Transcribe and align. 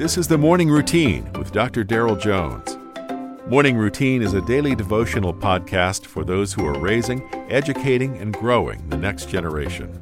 This 0.00 0.16
is 0.16 0.26
the 0.26 0.38
Morning 0.38 0.70
Routine 0.70 1.30
with 1.34 1.52
Dr. 1.52 1.84
Darrell 1.84 2.16
Jones. 2.16 2.78
Morning 3.48 3.76
Routine 3.76 4.22
is 4.22 4.32
a 4.32 4.40
daily 4.40 4.74
devotional 4.74 5.34
podcast 5.34 6.06
for 6.06 6.24
those 6.24 6.54
who 6.54 6.64
are 6.64 6.78
raising, 6.78 7.22
educating, 7.50 8.16
and 8.16 8.32
growing 8.32 8.88
the 8.88 8.96
next 8.96 9.28
generation. 9.28 9.92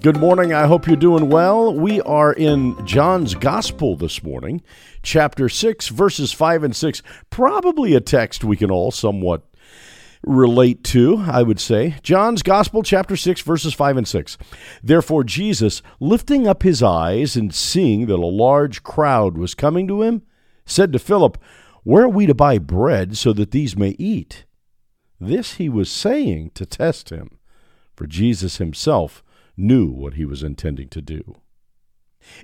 Good 0.00 0.16
morning. 0.16 0.52
I 0.52 0.66
hope 0.66 0.88
you're 0.88 0.96
doing 0.96 1.28
well. 1.28 1.72
We 1.72 2.00
are 2.00 2.32
in 2.32 2.84
John's 2.84 3.36
Gospel 3.36 3.94
this 3.94 4.24
morning, 4.24 4.60
chapter 5.04 5.48
6, 5.48 5.86
verses 5.86 6.32
5 6.32 6.64
and 6.64 6.74
6. 6.74 7.00
Probably 7.30 7.94
a 7.94 8.00
text 8.00 8.42
we 8.42 8.56
can 8.56 8.72
all 8.72 8.90
somewhat 8.90 9.44
relate 10.22 10.84
to, 10.84 11.24
I 11.26 11.42
would 11.42 11.60
say. 11.60 11.96
John's 12.02 12.42
Gospel, 12.42 12.82
chapter 12.82 13.16
6, 13.16 13.40
verses 13.40 13.74
5 13.74 13.96
and 13.98 14.08
6. 14.08 14.38
Therefore, 14.82 15.24
Jesus, 15.24 15.82
lifting 15.98 16.46
up 16.46 16.62
his 16.62 16.82
eyes 16.82 17.36
and 17.36 17.54
seeing 17.54 18.06
that 18.06 18.18
a 18.18 18.26
large 18.26 18.82
crowd 18.82 19.38
was 19.38 19.54
coming 19.54 19.88
to 19.88 20.02
him, 20.02 20.22
said 20.66 20.92
to 20.92 20.98
Philip, 20.98 21.38
Where 21.82 22.04
are 22.04 22.08
we 22.08 22.26
to 22.26 22.34
buy 22.34 22.58
bread 22.58 23.16
so 23.16 23.32
that 23.32 23.50
these 23.50 23.76
may 23.76 23.90
eat? 23.98 24.44
This 25.18 25.54
he 25.54 25.68
was 25.68 25.90
saying 25.90 26.52
to 26.54 26.64
test 26.64 27.10
him, 27.10 27.38
for 27.94 28.06
Jesus 28.06 28.56
himself 28.56 29.22
knew 29.56 29.90
what 29.90 30.14
he 30.14 30.24
was 30.24 30.42
intending 30.42 30.88
to 30.88 31.02
do. 31.02 31.36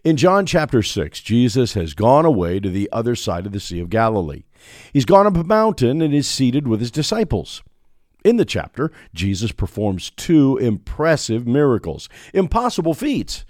In 0.04 0.16
John 0.16 0.46
chapter 0.46 0.82
6, 0.82 1.20
Jesus 1.20 1.74
has 1.74 1.94
gone 1.94 2.24
away 2.24 2.60
to 2.60 2.70
the 2.70 2.88
other 2.92 3.14
side 3.14 3.46
of 3.46 3.52
the 3.52 3.60
Sea 3.60 3.80
of 3.80 3.90
Galilee. 3.90 4.44
He's 4.92 5.04
gone 5.04 5.26
up 5.26 5.36
a 5.36 5.44
mountain 5.44 6.00
and 6.02 6.14
is 6.14 6.28
seated 6.28 6.66
with 6.66 6.80
his 6.80 6.90
disciples. 6.90 7.62
In 8.24 8.36
the 8.36 8.44
chapter, 8.44 8.90
Jesus 9.14 9.52
performs 9.52 10.10
two 10.10 10.56
impressive 10.58 11.46
miracles, 11.46 12.08
impossible 12.34 12.94
feats. 12.94 13.44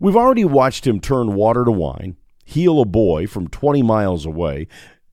We've 0.00 0.16
already 0.16 0.44
watched 0.44 0.86
him 0.86 1.00
turn 1.00 1.34
water 1.34 1.64
to 1.64 1.70
wine, 1.70 2.16
heal 2.44 2.80
a 2.80 2.86
boy 2.86 3.26
from 3.26 3.48
20 3.48 3.82
miles 3.82 4.24
away, 4.24 4.68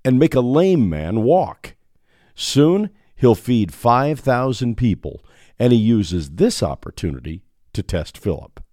and 0.05 0.17
make 0.17 0.35
a 0.35 0.39
lame 0.39 0.89
man 0.89 1.23
walk. 1.23 1.75
Soon, 2.33 2.89
he'll 3.15 3.35
feed 3.35 3.73
5,000 3.73 4.77
people, 4.77 5.21
and 5.59 5.73
he 5.73 5.79
uses 5.79 6.31
this 6.31 6.63
opportunity 6.63 7.43
to 7.73 7.83
test 7.83 8.17
Philip. 8.17 8.63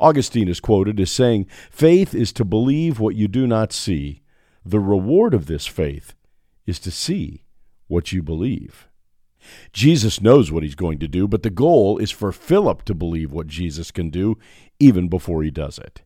Augustine 0.00 0.48
is 0.48 0.60
quoted 0.60 0.98
as 0.98 1.10
saying, 1.10 1.46
Faith 1.70 2.14
is 2.14 2.32
to 2.32 2.44
believe 2.44 2.98
what 2.98 3.14
you 3.14 3.28
do 3.28 3.46
not 3.46 3.72
see. 3.72 4.22
The 4.68 4.80
reward 4.80 5.32
of 5.32 5.46
this 5.46 5.64
faith 5.64 6.14
is 6.66 6.80
to 6.80 6.90
see 6.90 7.44
what 7.86 8.10
you 8.10 8.20
believe. 8.20 8.88
Jesus 9.72 10.20
knows 10.20 10.50
what 10.50 10.64
he's 10.64 10.74
going 10.74 10.98
to 10.98 11.06
do, 11.06 11.28
but 11.28 11.44
the 11.44 11.50
goal 11.50 11.98
is 11.98 12.10
for 12.10 12.32
Philip 12.32 12.82
to 12.86 12.92
believe 12.92 13.30
what 13.30 13.46
Jesus 13.46 13.92
can 13.92 14.10
do 14.10 14.36
even 14.80 15.06
before 15.06 15.44
he 15.44 15.52
does 15.52 15.78
it. 15.78 16.02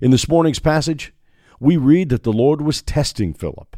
In 0.00 0.10
this 0.10 0.26
morning's 0.26 0.58
passage, 0.58 1.12
we 1.60 1.76
read 1.76 2.08
that 2.08 2.22
the 2.22 2.32
Lord 2.32 2.62
was 2.62 2.80
testing 2.80 3.34
Philip, 3.34 3.76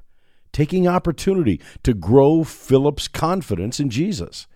taking 0.52 0.86
opportunity 0.86 1.60
to 1.82 1.92
grow 1.92 2.44
Philip's 2.44 3.08
confidence 3.08 3.80
in 3.80 3.90
Jesus. 3.90 4.46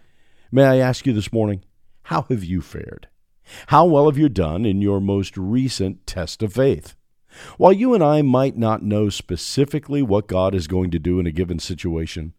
May 0.52 0.66
I 0.66 0.76
ask 0.76 1.04
you 1.04 1.12
this 1.12 1.32
morning, 1.32 1.64
how 2.04 2.22
have 2.28 2.44
you 2.44 2.60
fared? 2.60 3.08
How 3.66 3.86
well 3.86 4.06
have 4.06 4.18
you 4.18 4.28
done 4.28 4.64
in 4.64 4.80
your 4.80 5.00
most 5.00 5.36
recent 5.36 6.06
test 6.06 6.44
of 6.44 6.52
faith? 6.52 6.94
While 7.56 7.72
you 7.72 7.94
and 7.94 8.02
I 8.02 8.22
might 8.22 8.56
not 8.56 8.82
know 8.82 9.08
specifically 9.08 10.02
what 10.02 10.26
God 10.26 10.54
is 10.54 10.66
going 10.66 10.90
to 10.92 10.98
do 10.98 11.18
in 11.20 11.26
a 11.26 11.32
given 11.32 11.58
situation, 11.58 12.34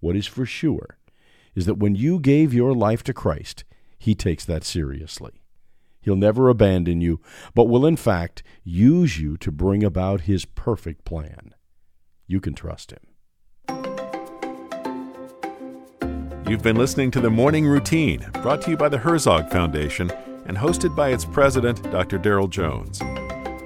what 0.00 0.16
is 0.16 0.26
for 0.26 0.46
sure 0.46 0.98
is 1.54 1.66
that 1.66 1.78
when 1.78 1.94
you 1.94 2.18
gave 2.18 2.52
your 2.52 2.74
life 2.74 3.02
to 3.04 3.14
Christ, 3.14 3.64
He 3.98 4.14
takes 4.14 4.44
that 4.44 4.64
seriously. 4.64 5.42
He'll 6.02 6.16
never 6.16 6.48
abandon 6.48 7.00
you, 7.00 7.20
but 7.54 7.64
will 7.64 7.86
in 7.86 7.96
fact 7.96 8.42
use 8.62 9.18
you 9.18 9.36
to 9.38 9.50
bring 9.50 9.82
about 9.82 10.22
His 10.22 10.44
perfect 10.44 11.04
plan. 11.04 11.54
You 12.26 12.40
can 12.40 12.54
trust 12.54 12.92
Him. 12.92 13.00
You've 16.46 16.62
been 16.62 16.76
listening 16.76 17.10
to 17.12 17.20
the 17.20 17.30
Morning 17.30 17.66
Routine, 17.66 18.28
brought 18.42 18.60
to 18.62 18.70
you 18.70 18.76
by 18.76 18.90
the 18.90 18.98
Herzog 18.98 19.50
Foundation 19.50 20.10
and 20.44 20.58
hosted 20.58 20.94
by 20.94 21.08
its 21.08 21.24
president, 21.24 21.82
Dr. 21.90 22.18
Darrell 22.18 22.48
Jones. 22.48 23.00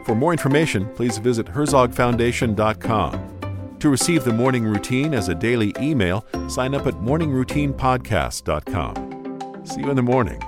For 0.08 0.14
more 0.14 0.32
information, 0.32 0.88
please 0.94 1.18
visit 1.18 1.46
herzogfoundation.com. 1.46 3.76
To 3.78 3.90
receive 3.90 4.24
the 4.24 4.32
morning 4.32 4.64
routine 4.64 5.12
as 5.12 5.28
a 5.28 5.34
daily 5.34 5.74
email, 5.78 6.24
sign 6.48 6.74
up 6.74 6.86
at 6.86 6.94
morningroutinepodcast.com. 6.94 9.66
See 9.66 9.82
you 9.82 9.90
in 9.90 9.96
the 9.96 10.02
morning. 10.02 10.40